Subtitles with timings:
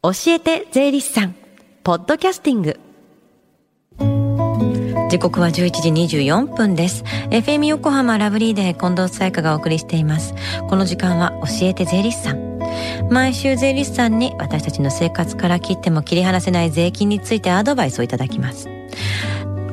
[0.00, 1.34] 教えて税理士さん。
[1.82, 2.78] ポッドキャスティング。
[5.10, 7.02] 時刻は11時24分です。
[7.30, 10.34] FM 横浜ラブリーで近藤沙耶香がお送りしています。
[10.70, 12.60] この時間は教えて税理士さん。
[13.10, 18.68] 毎週税理士さんに私たちの生活から切っても切り離せない税金についてアドバイスをいただきます。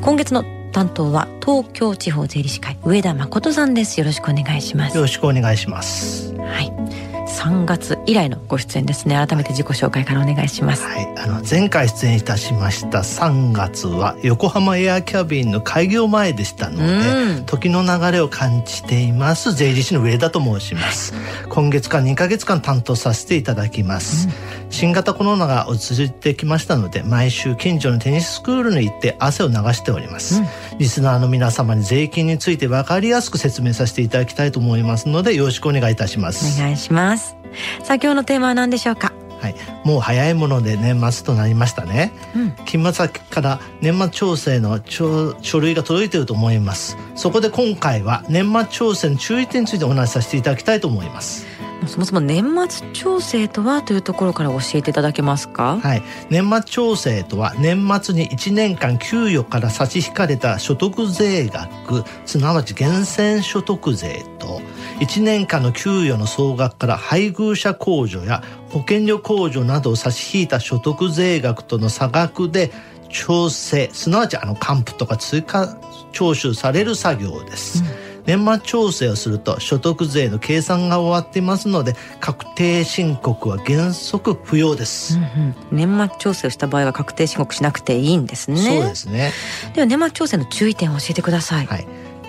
[0.00, 4.00] 今月の担当は東京地方税理士会上田誠さんです。
[4.00, 4.96] よろしくお願いします。
[4.96, 6.34] よろしくお願いします。
[6.36, 9.14] はい3月以来のご出演ですね。
[9.16, 10.84] 改めて自己紹介からお願いします。
[10.84, 11.14] はい。
[11.18, 21.14] あの前回出演いたしました3月は横浜エアキャビンの開業前でしたので、時の流れを感じています税理士の上田と申します、
[21.48, 36.60] 今月から2ヶ月間担当させていただきます、うん、新型コロナが落ち着いてきましたので毎週近所のテニススクールに行って汗を流しております、うん、リスナーの皆様に税金について分かりやすく説明させていただきたいと思いますのでよろしくお願いいたします。
[36.60, 37.36] お願いします。
[37.84, 39.12] さあ今日のテーマは何でしょうか？
[39.40, 46.96] はい、もう早いもので年末となりましたね、うん、金末先から年末調整の書類が届いていると思います。
[47.14, 51.46] そこで今回は年末調整の注意点についてお話しさせていただきたいと思います
[51.86, 55.78] そもそも年末調整とはというところから教えていただけますか？
[55.82, 56.02] はい。
[56.30, 64.60] 年末調整とは年末に1年間給与から差し引かれた所得税額すなわち源泉所得税と
[65.00, 72.72] 1年間の給与の総額から配偶者控除や保険料控除などを差し引いた所得税額との差額で
[73.10, 75.78] 調整すなわちあの還付とか追加
[76.12, 77.82] 徴収される作業です。
[77.82, 88.56] うん年末調整をすると所得税の計算が終わっていますので確定申告は原則不要です、うんうん、年末調整をした場合は確定申告しなくていいんですね。
[88.56, 89.32] そうですね。
[89.74, 91.86] では年末調整の注意点を教えてください、はい。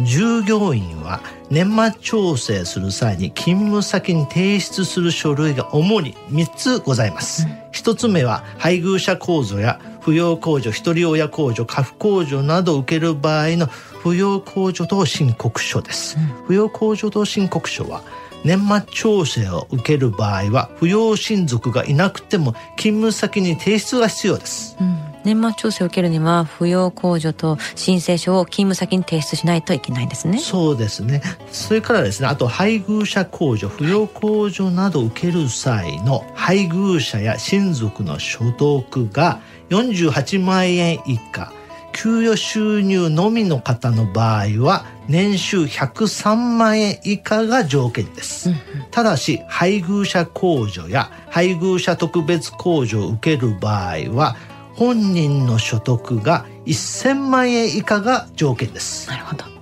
[0.00, 7.46] 従業員は年末調整する際に勤務先に提出する書類が主に3つございます。
[7.72, 13.68] 1つ目は配偶者控除や扶養控除、一人親控除、家父控除などを受ける場合の
[14.02, 16.16] 扶養控除等申告書です。
[16.46, 18.02] 扶養控除等申告書は
[18.44, 24.76] 年末調整を受ける場合は扶養親族がいなくても勤務先に提出が必要です。
[24.80, 24.98] うん。
[25.24, 30.38] 年末調整を受けるには扶養控除と申請書を勤務先に提出しないといけないんですね。
[30.38, 31.20] そうですね。
[31.50, 39.40] それからですねあと配偶者控除扶養控除などを受ける際の配偶者や親族の所得が
[39.70, 41.52] 48万円以下
[42.00, 48.50] 給与収入のみの方の場合は年収103万円以下が条件です、
[48.92, 54.36] ただし配偶者控除や配偶者特別控除を受ける場合は
[54.76, 59.08] 本人の所得が1000万円以下が条件です。
[59.08, 59.57] なるほど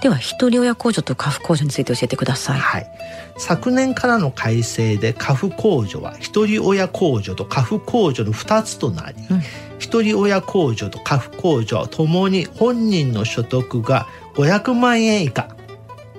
[0.00, 2.60] では一人親控除と家父控除について教えてください。
[2.60, 2.90] はい。
[3.38, 9.42] 昨年からの改正で家父控除は一人親控除と家父控除の2つとなり、うん、
[9.78, 15.54] 一人親控除と家父控除はともに本人の所得が500万円以下、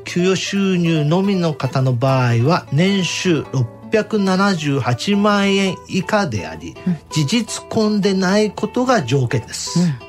[0.06, 3.41] 給与収入のみの方の場合は年収
[3.91, 9.79] 678万円以下であり、うん、事実婚でないことが条件です。
[9.79, 10.06] うん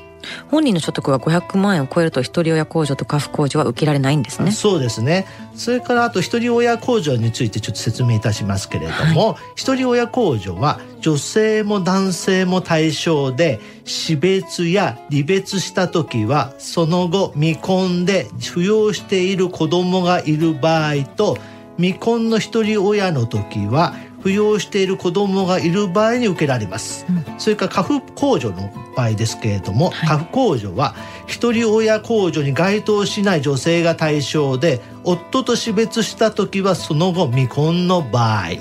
[0.49, 4.51] 本人の所得が500万円を超えると一人親控除と家父控除は受けられないんですね。
[4.51, 5.25] そうですね。
[5.55, 21.37] それからあと一人親控除についてちょっと説明いたしますけれども、はい、一人親控除は女性も男性も対象で死別や離別した時はその後未婚で扶養している子供がいる場合と
[21.77, 38.57] 未婚の一人親の時は扶養している子供がいる場合に受けられます、うん、それから家父控除の場合ですけれども、はい、家父控除は一人親控除に該当しない女性が対象で夫と死別した時はその後未婚の場合、うん、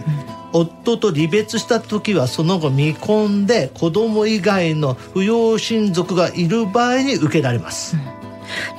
[0.52, 8.10] 夫と離別した時はその後未婚で子供以外の扶養親族がいる場合に受けられます、うん、で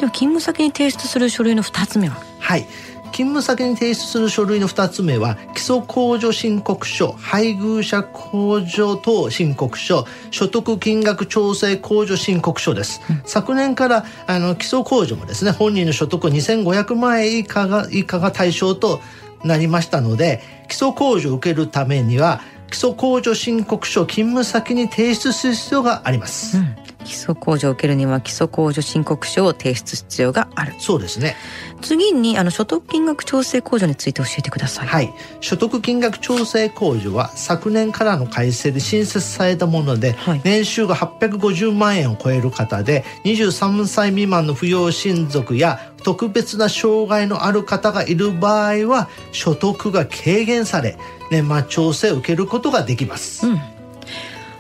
[0.06, 2.18] は勤務先に提出する書類の2つ目は？
[2.40, 2.66] はい
[3.12, 19.02] 勤務先に提出する書類の2つ目は基礎控除申告書配偶者控除等申告書所得金額調整控除申告書です、うん、昨年からあの基礎控除もですね本人の所得2500万円以下が以下が対象と
[19.44, 30.74] なりましたので基礎控除を受けるためには基礎控除申告書勤務先に提出する必要があります、うん基礎控除を受けるには基礎控除申告書を提出必要がある。
[30.80, 31.36] そうですね。
[31.82, 34.88] 次にあの所得金額調整控除について教えてください。
[34.88, 35.14] はい。
[35.40, 50.98] 所得金額調整控除は昨年からの改正で新設されたもので、はい、年収が850万円を超える方で23歳未満の扶養親族や特別な障害のある方がいる場合は所得が軽減され
[51.32, 53.79] 年末調整を受けることができます、うん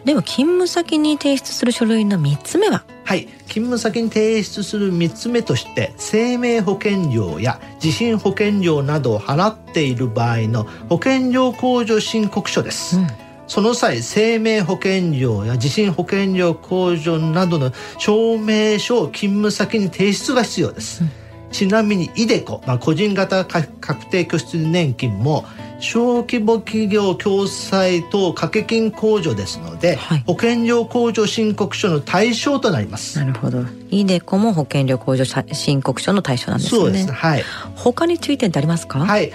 [0.09, 2.83] では勤務先に提出する書類の3つ目は？
[3.05, 3.27] はい。
[3.47, 13.07] 勤務先に提出する3つ目として生命保険料や地震保険料などを払っている場合の保険料控除申告書です、うん。
[13.45, 21.11] その際生命保険料や地震保険料控除などの証明書を勤務先に提出が必要です、うん、
[21.51, 25.45] ちなみにイデコ、まあ、個人型確定拠出年金も
[25.79, 33.17] 小規模企業共済等掛け金控除ですので、はい、保険料控除申告書の対象となります。
[33.17, 33.63] なるほど。
[33.89, 36.79] イデコも保険料控除申告書の対象なんですね。
[36.81, 37.11] そうです。
[37.11, 37.43] はい。
[37.75, 38.99] 他に注意点ってありますか？
[38.99, 39.31] はい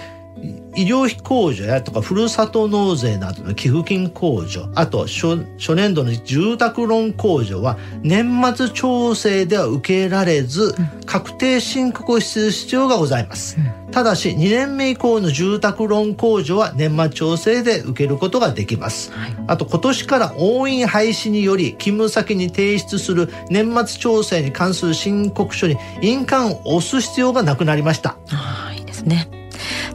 [0.75, 5.37] 医療費控除やとかふるさと納税などの寄付金控除あと初
[5.75, 28.17] 年度の住宅ローン控除は年末調整では受けられず、確定申告をする必要がございます、うん、ただし2年目以降の住宅ローン控除は年末調整で受けることができます、はい、あと今年から押印廃止により勤務先に提出する年末調整に関する申告書に印鑑を押す必要がなくなりました。
[28.31, 29.44] ああいいですね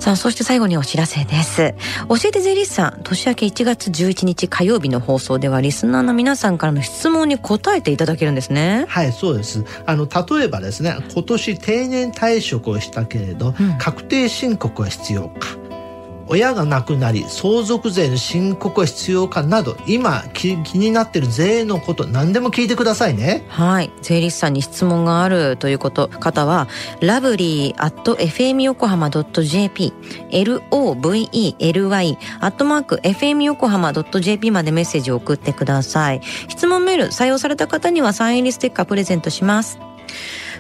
[0.00, 1.74] さあ、そして最後にお知らせです。
[2.08, 8.86] 教えて税理士さん、年明け1月11日火曜日の放送では、リスナーの皆さんからの質問に答えていただけるんですね。
[8.88, 9.62] はい、そうです。
[9.84, 15.59] あの、例えばですね、今年定年退職をしたけれど、うん、確定申告は必要か。
[16.30, 23.44] 親が亡くなり相続税の申告は必要かなど今気になってる税のこと何でも聞いてくださいね。
[23.48, 23.90] はい。
[24.00, 26.08] 税理士さんに質問があるということ。
[26.08, 26.68] 方は
[27.00, 29.92] ラブリー at fm 横浜 .jp
[30.30, 36.20] lovely アットマーク fm 横浜 .jp までメッセージを送ってください。
[36.48, 39.80] 質問メール採用された方にはサイン入りステッカープレゼントします。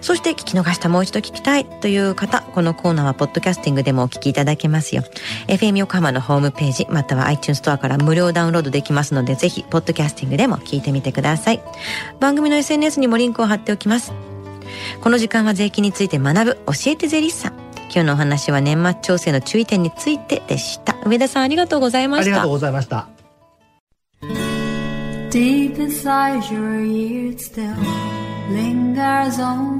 [0.00, 5.02] そして聞き逃したもう一度聞きたいという方、このコーナーはポッドキャスティングでもお聞きいただけますよ。
[5.48, 11.62] FM 横浜のホームページ、または iTunes ストアから無料ダウンロードできますので、ぜひ、ポッドキャスティングでも聞いてみてください。
[12.18, 14.12] 番組の SNS にもリンクを貼っておきます。
[15.00, 17.52] この時間は税金について学ぶ、教えて税理士さん。
[17.92, 20.96] 今日のお話は年末調整の注意点についてでした。
[21.04, 22.22] 上田さんありがとうございました。
[22.22, 23.08] ありがとうございました。
[25.30, 27.74] Deep inside your ears still
[28.50, 29.79] lingers on